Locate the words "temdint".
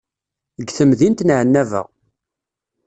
0.77-1.23